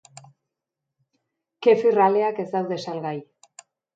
[1.67, 3.15] Kefir aleak ez daude salgai.